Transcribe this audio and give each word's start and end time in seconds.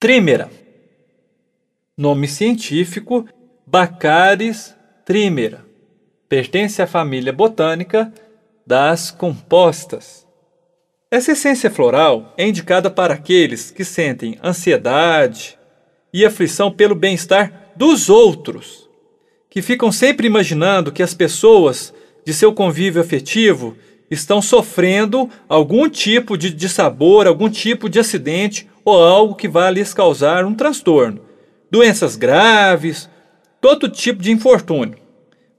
Trímera. 0.00 0.48
Nome 1.96 2.28
científico: 2.28 3.26
Bacaris 3.66 4.72
trímera. 5.04 5.66
Pertence 6.28 6.80
à 6.80 6.86
família 6.86 7.32
botânica 7.32 8.12
das 8.64 9.10
compostas. 9.10 10.24
Essa 11.10 11.32
essência 11.32 11.68
floral 11.68 12.32
é 12.36 12.46
indicada 12.46 12.88
para 12.88 13.14
aqueles 13.14 13.72
que 13.72 13.84
sentem 13.84 14.38
ansiedade 14.40 15.58
e 16.12 16.24
aflição 16.24 16.70
pelo 16.70 16.94
bem-estar 16.94 17.72
dos 17.74 18.08
outros, 18.08 18.88
que 19.50 19.60
ficam 19.60 19.90
sempre 19.90 20.28
imaginando 20.28 20.92
que 20.92 21.02
as 21.02 21.12
pessoas 21.12 21.92
de 22.24 22.32
seu 22.32 22.52
convívio 22.52 23.00
afetivo 23.00 23.76
estão 24.08 24.40
sofrendo 24.40 25.28
algum 25.48 25.88
tipo 25.88 26.38
de 26.38 26.50
dissabor, 26.50 27.26
algum 27.26 27.50
tipo 27.50 27.88
de 27.88 27.98
acidente 27.98 28.68
ou 28.88 29.04
algo 29.04 29.34
que 29.34 29.46
vá 29.46 29.70
lhes 29.70 29.92
causar 29.92 30.46
um 30.46 30.54
transtorno, 30.54 31.20
doenças 31.70 32.16
graves, 32.16 33.08
todo 33.60 33.88
tipo 33.88 34.22
de 34.22 34.32
infortúnio. 34.32 34.96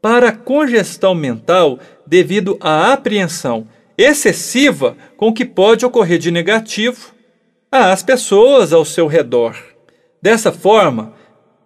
Para 0.00 0.30
a 0.30 0.36
congestão 0.36 1.14
mental 1.14 1.78
devido 2.06 2.56
à 2.60 2.92
apreensão 2.92 3.66
excessiva 3.98 4.96
com 5.16 5.32
que 5.32 5.44
pode 5.44 5.84
ocorrer 5.84 6.18
de 6.18 6.30
negativo 6.30 7.12
às 7.70 8.02
pessoas 8.02 8.72
ao 8.72 8.84
seu 8.84 9.06
redor. 9.06 9.56
Dessa 10.22 10.50
forma, 10.50 11.12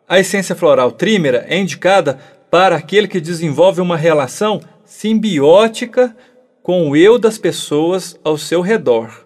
a 0.08 0.18
essência 0.18 0.56
floral 0.56 0.90
trímera 0.90 1.44
é 1.48 1.58
indicada 1.58 2.18
para 2.50 2.74
aquele 2.74 3.06
que 3.06 3.20
desenvolve 3.20 3.80
uma 3.80 3.96
relação 3.96 4.60
simbiótica 4.84 6.16
com 6.62 6.90
o 6.90 6.96
eu 6.96 7.18
das 7.18 7.38
pessoas 7.38 8.18
ao 8.24 8.36
seu 8.36 8.60
redor 8.62 9.21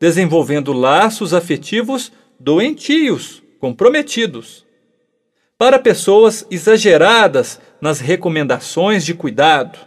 desenvolvendo 0.00 0.72
laços 0.72 1.34
afetivos 1.34 2.10
doentios, 2.38 3.42
comprometidos. 3.60 4.64
Para 5.58 5.78
pessoas 5.78 6.46
exageradas 6.50 7.60
nas 7.82 8.00
recomendações 8.00 9.04
de 9.04 9.12
cuidado, 9.12 9.78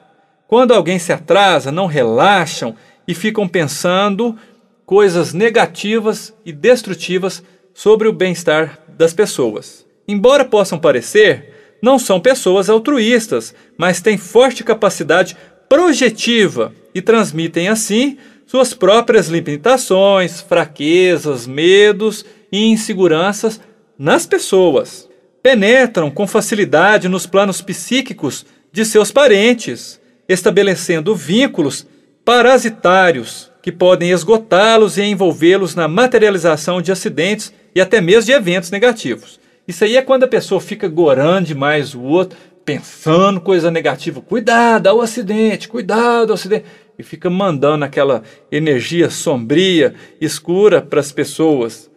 quando 0.47 0.71
alguém 0.71 0.99
se 0.99 1.11
atrasa, 1.11 1.71
não 1.71 1.87
relaxam 1.87 2.75
e 3.07 3.15
ficam 3.15 3.47
pensando 3.47 4.37
coisas 4.85 5.33
negativas 5.33 6.31
e 6.45 6.51
destrutivas 6.51 7.43
sobre 7.73 8.07
o 8.07 8.13
bem-estar 8.13 8.79
das 8.87 9.13
pessoas. 9.15 9.83
Embora 10.07 10.45
possam 10.45 10.77
parecer, 10.77 11.77
não 11.81 11.97
são 11.97 12.19
pessoas 12.19 12.69
altruístas, 12.69 13.55
mas 13.75 13.99
têm 13.99 14.17
forte 14.17 14.63
capacidade 14.63 15.35
projetiva 15.67 16.71
e 16.93 17.01
transmitem 17.01 17.67
assim 17.67 18.19
suas 18.53 18.71
próprias 18.71 19.29
limitações, 19.29 20.39
fraquezas, 20.39 21.47
medos 21.47 22.23
e 22.51 22.67
inseguranças 22.67 23.59
nas 23.97 24.27
pessoas. 24.27 25.09
Penetram 25.41 26.11
com 26.11 26.27
facilidade 26.27 27.09
nos 27.09 27.25
planos 27.25 27.63
psíquicos 27.63 28.45
de 28.71 28.85
seus 28.85 29.11
parentes, 29.11 29.99
estabelecendo 30.29 31.15
vínculos 31.15 31.87
parasitários 32.23 33.51
que 33.59 33.71
podem 33.71 34.11
esgotá-los 34.11 34.99
e 34.99 35.01
envolvê-los 35.01 35.73
na 35.73 35.87
materialização 35.87 36.79
de 36.79 36.91
acidentes 36.91 37.51
e 37.73 37.81
até 37.81 37.99
mesmo 37.99 38.27
de 38.27 38.33
eventos 38.33 38.69
negativos. 38.69 39.39
Isso 39.67 39.83
aí 39.83 39.97
é 39.97 40.01
quando 40.03 40.25
a 40.25 40.27
pessoa 40.27 40.61
fica 40.61 40.87
gorando 40.87 41.47
demais 41.47 41.95
o 41.95 42.01
outro, 42.01 42.37
pensando 42.63 43.41
coisa 43.41 43.71
negativa. 43.71 44.21
Cuidado 44.21 44.85
ao 44.85 45.01
acidente, 45.01 45.67
cuidado 45.67 46.29
ao 46.29 46.35
acidente 46.35 46.65
e 47.03 47.05
fica 47.05 47.29
mandando 47.29 47.83
aquela 47.83 48.23
energia 48.49 49.09
sombria, 49.09 49.93
escura 50.21 50.81
para 50.81 51.01
as 51.01 51.11
pessoas. 51.11 51.91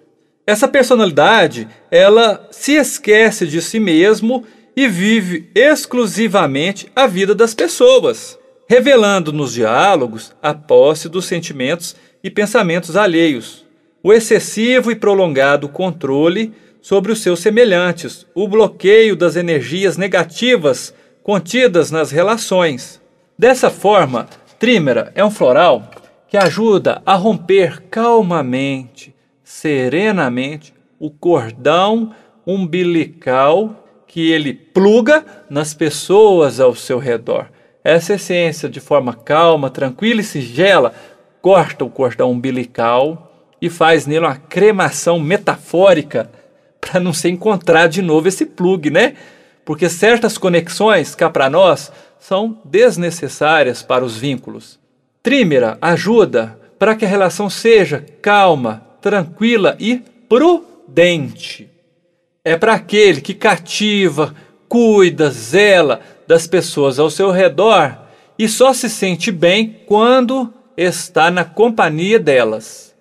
Essa 0.45 0.67
personalidade, 0.67 1.69
ela 1.91 2.49
se 2.51 2.73
esquece 2.73 3.47
de 3.47 3.63
si 3.63 3.79
mesmo 3.79 4.45
e 4.77 4.89
vive 4.89 5.49
exclusivamente 5.55 6.89
a 6.95 7.07
vida 7.07 7.35
das 7.35 7.55
pessoas, 7.55 8.37
revelando 8.69 9.33
nos 9.33 9.55
diálogos 9.55 10.35
a 10.43 10.53
posse 10.53 11.09
dos 11.09 11.25
sentimentos 11.25 11.95
e 12.23 12.29
pensamentos 12.29 12.97
alheios, 12.97 13.65
o 14.03 14.13
excessivo 14.13 14.91
e 14.91 14.97
prolongado 14.97 15.69
controle 15.69 16.53
sobre 16.83 17.13
os 17.13 17.21
seus 17.21 17.41
semelhantes, 17.41 18.27
o 18.35 18.49
bloqueio 18.49 19.15
das 19.15 19.37
energias 19.37 19.97
negativas 19.97 20.93
contidas 21.23 21.91
nas 21.91 22.11
relações. 22.11 23.01
Dessa 23.39 23.69
forma, 23.69 24.29
Trímera 24.59 25.13
é 25.15 25.25
um 25.25 25.31
floral 25.31 25.91
que 26.29 26.37
ajuda 26.37 27.03
a 27.05 27.15
romper 27.15 27.83
calmamente, 27.91 29.15
serenamente, 29.45 30.75
o 30.99 31.11
cordão 31.11 32.15
umbilical 32.47 33.85
que 34.07 34.31
ele 34.31 34.55
pluga 34.55 35.25
nas 35.51 35.75
pessoas 35.75 36.59
ao 36.59 36.75
seu 36.75 36.99
redor. 36.99 37.51
Essa 37.85 38.15
essência, 38.15 38.69
de 38.69 38.81
forma 38.81 39.13
calma, 39.13 39.69
tranquila 39.69 40.23
e 40.23 40.25
sigela, 40.25 40.95
corta 41.43 41.85
o 41.85 41.91
cordão 41.91 42.31
umbilical 42.31 43.31
e 43.61 43.69
faz 43.69 44.07
nele 44.07 44.25
uma 44.25 44.37
cremação 44.37 45.21
metafórica 45.21 46.31
para 46.81 46.99
não 46.99 47.13
se 47.13 47.29
encontrar 47.29 47.89
de 47.89 48.01
novo 48.01 48.27
esse 48.27 48.47
plug, 48.47 48.91
né? 48.91 49.15
Porque 49.65 49.89
certas 49.89 50.39
conexões 50.39 51.15
cá 51.15 51.29
para 51.29 51.51
nós 51.51 51.93
são 52.19 52.61
desnecessárias 52.65 53.83
para 53.83 54.05
os 54.05 54.17
vínculos. 54.17 54.79
Trímera 55.23 55.79
ajuda 55.81 56.59
para 56.79 56.95
que 56.95 57.05
a 57.05 57.09
relação 57.09 57.49
seja 57.49 58.05
calma, 58.21 58.87
tranquila 59.01 59.77
e 59.79 60.03
prudente. 60.29 61.71
É 62.45 62.57
para 62.57 62.75
aquele 62.75 63.21
que 63.21 63.35
cativa, 63.35 64.35
cuida, 64.69 65.31
zela 65.31 66.01
das 66.27 66.47
pessoas 66.47 66.99
ao 66.99 67.11
seu 67.11 67.31
redor 67.31 67.97
e 68.39 68.49
só 68.49 68.73
se 68.73 68.89
sente 68.89 69.33
bem 69.33 69.81
quando 69.87 70.53
está 70.77 71.31
na 71.31 71.45
companhia 71.45 72.19
delas. 72.19 72.95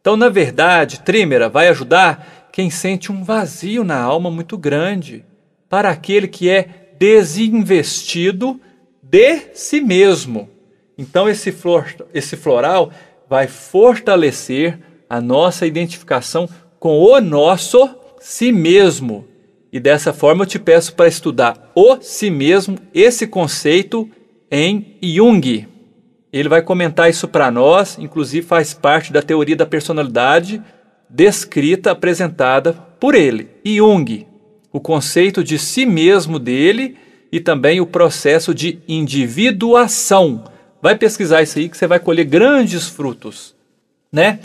Então, 0.00 0.16
na 0.16 0.28
verdade, 0.28 1.00
Trímera 1.00 1.48
vai 1.48 1.68
ajudar 1.68 2.48
quem 2.52 2.70
sente 2.70 3.12
um 3.12 3.22
vazio 3.22 3.84
na 3.84 4.00
alma 4.00 4.30
muito 4.30 4.56
grande, 4.56 5.24
para 5.68 5.90
aquele 5.90 6.26
que 6.26 6.48
é 6.48 6.87
desinvestido 6.98 8.60
de 9.02 9.40
si 9.54 9.80
mesmo. 9.80 10.48
Então 10.96 11.28
esse, 11.28 11.52
flor, 11.52 11.86
esse 12.12 12.36
floral 12.36 12.90
vai 13.28 13.46
fortalecer 13.46 14.78
a 15.08 15.20
nossa 15.20 15.66
identificação 15.66 16.48
com 16.78 16.98
o 16.98 17.20
nosso 17.20 17.88
si 18.20 18.52
mesmo. 18.52 19.26
E 19.72 19.78
dessa 19.78 20.12
forma 20.12 20.42
eu 20.42 20.46
te 20.46 20.58
peço 20.58 20.94
para 20.94 21.08
estudar 21.08 21.70
o 21.74 21.98
si 22.00 22.30
mesmo, 22.30 22.78
esse 22.92 23.26
conceito 23.26 24.08
em 24.50 24.96
Jung. 25.02 25.68
Ele 26.32 26.48
vai 26.48 26.62
comentar 26.62 27.08
isso 27.08 27.28
para 27.28 27.50
nós, 27.50 27.96
inclusive 27.98 28.46
faz 28.46 28.74
parte 28.74 29.12
da 29.12 29.22
teoria 29.22 29.56
da 29.56 29.66
personalidade 29.66 30.62
descrita, 31.08 31.90
apresentada 31.90 32.74
por 33.00 33.14
ele, 33.14 33.48
Jung 33.64 34.27
o 34.72 34.80
conceito 34.80 35.42
de 35.42 35.58
si 35.58 35.86
mesmo 35.86 36.38
dele 36.38 36.96
e 37.30 37.40
também 37.40 37.80
o 37.80 37.86
processo 37.86 38.54
de 38.54 38.78
individuação. 38.88 40.44
Vai 40.80 40.96
pesquisar 40.96 41.42
isso 41.42 41.58
aí 41.58 41.68
que 41.68 41.76
você 41.76 41.86
vai 41.86 41.98
colher 41.98 42.24
grandes 42.24 42.88
frutos, 42.88 43.54
né? 44.12 44.38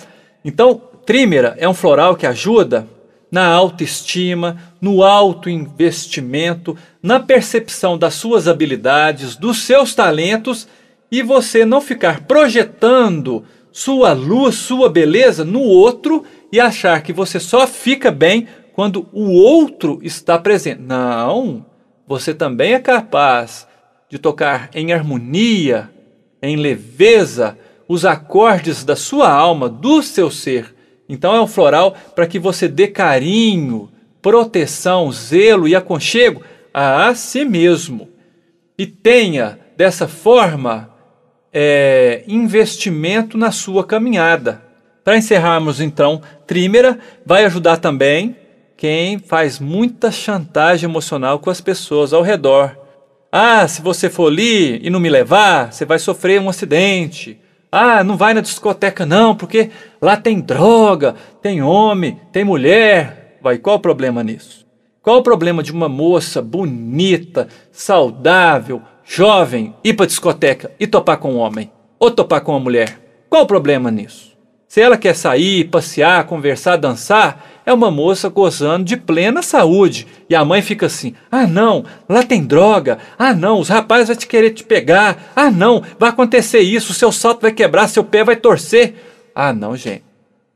Então, 0.43 0.81
trímera 1.05 1.55
é 1.57 1.67
um 1.67 1.73
floral 1.73 2.15
que 2.15 2.25
ajuda 2.25 2.87
na 3.31 3.47
autoestima, 3.47 4.57
no 4.79 5.03
autoinvestimento, 5.03 6.77
na 7.01 7.19
percepção 7.19 7.97
das 7.97 8.13
suas 8.13 8.47
habilidades, 8.47 9.35
dos 9.35 9.63
seus 9.63 9.95
talentos 9.95 10.67
e 11.11 11.23
você 11.23 11.65
não 11.65 11.81
ficar 11.81 12.21
projetando 12.21 13.43
sua 13.71 14.13
luz, 14.13 14.55
sua 14.55 14.87
beleza 14.87 15.43
no 15.43 15.61
outro 15.61 16.23
e 16.51 16.59
achar 16.59 17.01
que 17.01 17.11
você 17.11 17.39
só 17.39 17.65
fica 17.65 18.11
bem 18.11 18.47
quando 18.73 19.07
o 19.11 19.31
outro 19.31 19.99
está 20.01 20.37
presente. 20.37 20.81
Não, 20.81 21.65
você 22.07 22.33
também 22.33 22.73
é 22.73 22.79
capaz 22.79 23.67
de 24.09 24.17
tocar 24.17 24.69
em 24.73 24.91
harmonia, 24.91 25.89
em 26.41 26.55
leveza, 26.55 27.57
os 27.87 28.05
acordes 28.05 28.83
da 28.83 28.95
sua 28.95 29.31
alma, 29.31 29.69
do 29.69 30.01
seu 30.01 30.29
ser. 30.29 30.75
Então 31.07 31.35
é 31.35 31.41
um 31.41 31.47
floral 31.47 31.95
para 32.15 32.27
que 32.27 32.39
você 32.39 32.67
dê 32.67 32.87
carinho, 32.87 33.89
proteção, 34.21 35.11
zelo 35.11 35.67
e 35.67 35.75
aconchego 35.75 36.41
a 36.73 37.13
si 37.13 37.45
mesmo. 37.45 38.09
E 38.77 38.85
tenha, 38.87 39.59
dessa 39.77 40.07
forma, 40.07 40.89
é, 41.51 42.23
investimento 42.27 43.37
na 43.37 43.51
sua 43.51 43.85
caminhada. 43.85 44.61
Para 45.03 45.17
encerrarmos, 45.17 45.81
então, 45.81 46.21
Trímera 46.47 46.97
vai 47.25 47.45
ajudar 47.45 47.77
também 47.77 48.35
quem 48.83 49.17
faz 49.17 49.61
muita 49.61 50.11
chantagem 50.11 50.89
emocional 50.89 51.39
com 51.39 51.49
as 51.49 51.61
pessoas 51.61 52.11
ao 52.11 52.21
redor. 52.21 52.77
Ah, 53.31 53.65
se 53.65 53.81
você 53.81 54.09
for 54.09 54.29
ali 54.29 54.85
e 54.85 54.89
não 54.89 54.99
me 54.99 55.09
levar, 55.09 55.71
você 55.71 55.85
vai 55.85 55.97
sofrer 55.97 56.41
um 56.41 56.49
acidente. 56.49 57.39
Ah, 57.71 58.03
não 58.03 58.17
vai 58.17 58.33
na 58.33 58.41
discoteca 58.41 59.05
não, 59.05 59.37
porque 59.37 59.71
lá 60.01 60.17
tem 60.17 60.41
droga, 60.41 61.15
tem 61.41 61.61
homem, 61.61 62.19
tem 62.33 62.43
mulher. 62.43 63.37
Vai, 63.41 63.57
qual 63.57 63.77
o 63.77 63.79
problema 63.79 64.21
nisso? 64.21 64.65
Qual 65.01 65.19
o 65.19 65.23
problema 65.23 65.63
de 65.63 65.71
uma 65.71 65.87
moça 65.87 66.41
bonita, 66.41 67.47
saudável, 67.71 68.81
jovem, 69.05 69.73
ir 69.81 69.93
para 69.93 70.07
discoteca 70.07 70.71
e 70.77 70.85
topar 70.85 71.19
com 71.19 71.35
um 71.35 71.37
homem? 71.37 71.71
Ou 71.97 72.11
topar 72.11 72.41
com 72.41 72.51
uma 72.51 72.59
mulher? 72.59 72.99
Qual 73.29 73.43
o 73.43 73.47
problema 73.47 73.89
nisso? 73.89 74.33
Se 74.67 74.81
ela 74.81 74.97
quer 74.97 75.15
sair, 75.15 75.69
passear, 75.69 76.25
conversar, 76.25 76.77
dançar, 76.77 77.52
é 77.65 77.73
uma 77.73 77.89
moça 77.89 78.29
gozando 78.29 78.85
de 78.85 78.97
plena 78.97 79.41
saúde. 79.41 80.07
E 80.29 80.35
a 80.35 80.43
mãe 80.43 80.61
fica 80.61 80.85
assim: 80.85 81.13
ah, 81.31 81.47
não, 81.47 81.85
lá 82.07 82.23
tem 82.23 82.43
droga. 82.43 82.97
Ah, 83.17 83.33
não, 83.33 83.59
os 83.59 83.69
rapazes 83.69 84.07
vão 84.07 84.17
te 84.17 84.27
querer 84.27 84.51
te 84.51 84.63
pegar. 84.63 85.31
Ah, 85.35 85.49
não, 85.49 85.83
vai 85.97 86.09
acontecer 86.09 86.59
isso, 86.59 86.93
seu 86.93 87.11
salto 87.11 87.41
vai 87.41 87.51
quebrar, 87.51 87.87
seu 87.87 88.03
pé 88.03 88.23
vai 88.23 88.35
torcer. 88.35 88.95
Ah, 89.33 89.53
não, 89.53 89.75
gente. 89.75 90.03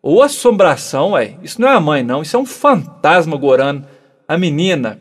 Ou 0.02 0.22
assombração, 0.22 1.18
é. 1.18 1.36
Isso 1.44 1.60
não 1.60 1.68
é 1.68 1.74
a 1.74 1.80
mãe, 1.80 2.04
não. 2.04 2.22
Isso 2.22 2.36
é 2.36 2.40
um 2.40 2.46
fantasma 2.46 3.36
gorando. 3.36 3.86
A 4.28 4.38
menina. 4.38 5.00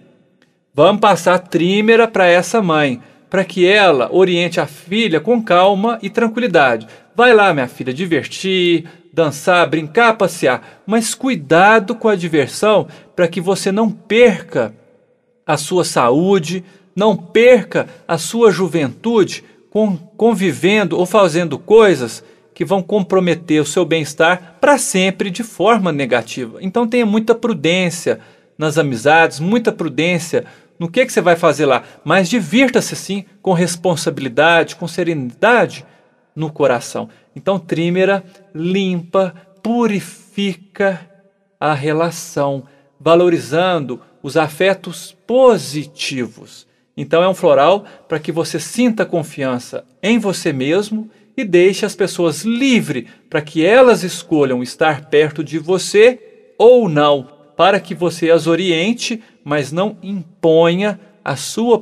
Vamos 0.75 1.01
passar 1.01 1.39
trímera 1.39 2.07
para 2.07 2.27
essa 2.27 2.61
mãe, 2.61 3.01
para 3.31 3.45
que 3.45 3.67
ela 3.67 4.09
oriente 4.13 4.61
a 4.61 4.67
filha 4.67 5.21
com 5.21 5.43
calma 5.43 5.99
e 6.03 6.11
tranquilidade. 6.11 6.87
Vai 7.15 7.33
lá, 7.33 7.55
minha 7.55 7.67
filha, 7.67 7.95
divertir, 7.95 8.85
dançar, 9.17 9.67
brincar, 9.67 10.19
passear, 10.19 10.83
mas 10.87 11.15
cuidado 11.15 11.95
com 11.95 12.07
a 12.07 12.15
diversão 12.15 12.87
para 13.17 13.27
que 13.27 13.41
você 13.41 13.73
não 13.73 13.91
perca 13.91 14.75
a 15.47 15.57
sua 15.57 15.87
saúde, 15.87 16.63
não 16.95 17.17
perca 17.17 17.87
a 18.07 18.19
sua 18.19 18.51
juventude 18.51 19.43
convivendo 20.19 20.99
ou 20.99 21.07
fazendo 21.07 21.59
coisas 21.59 22.23
que 22.53 22.63
vão 22.63 22.83
comprometer 22.83 23.59
o 23.61 23.65
seu 23.65 23.87
bem-estar 23.87 24.57
para 24.61 24.77
sempre 24.77 25.31
de 25.31 25.43
forma 25.43 25.91
negativa. 25.91 26.59
Então 26.61 26.87
tenha 26.87 27.07
muita 27.07 27.35
prudência 27.35 28.21
nas 28.59 28.77
amizades, 28.77 29.41
muita 29.41 29.73
prudência 29.73 30.45
no 30.79 30.91
que, 30.91 31.07
que 31.07 31.13
você 31.13 31.23
vai 31.23 31.37
fazer 31.37 31.65
lá, 31.65 31.85
mas 32.05 32.29
divirta-se 32.29 32.95
sim 32.95 33.25
com 33.41 33.55
responsabilidade, 33.55 34.77
com 34.77 34.87
serenidade 34.87 35.87
no 36.35 36.53
coração. 36.53 37.09
Então, 37.37 37.59
trímera 37.59 38.25
limpa, 38.55 39.35
purifica 39.63 41.09
a 41.61 41.75
relação, 41.75 42.65
valorizando 42.99 44.01
os 44.23 44.39
afetos 44.39 45.15
positivos. 45.27 46.67
Então, 46.97 47.23
é 47.23 47.29
um 47.29 47.35
floral 47.35 47.85
para 48.09 48.19
que 48.19 48.33
você 48.33 48.59
sinta 48.59 49.05
confiança 49.05 49.85
em 50.03 50.19
você 50.19 50.51
mesmo 50.51 51.11
e 51.37 51.45
deixe 51.45 51.85
as 51.85 51.95
pessoas 51.95 52.43
livres 52.43 53.05
para 53.29 53.43
que 53.43 53.63
elas 53.65 54.03
escolham 54.03 54.63
estar 54.63 55.11
perto 55.11 55.45
de 55.45 55.59
você 55.59 56.19
ou 56.57 56.89
não, 56.89 57.29
para 57.55 57.79
que 57.79 57.95
você 57.95 58.31
as 58.31 58.47
oriente, 58.47 59.23
mas 59.45 59.71
não 59.71 59.99
imponha 60.03 60.99
a 61.23 61.37
sua 61.37 61.79